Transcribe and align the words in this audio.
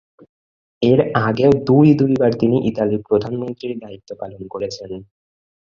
এর 0.81 0.99
আগেও 1.21 1.51
দুই 1.67 1.87
দুইবার 1.93 2.31
তিনি 2.33 2.57
ইতালির 2.69 3.01
প্রধানমন্ত্রীর 3.09 3.73
দায়িত্ব 3.79 4.09
পালন 4.19 4.41
করেছেন। 4.47 4.91